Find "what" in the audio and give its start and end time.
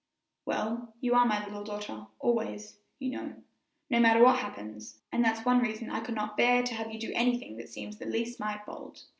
4.23-4.37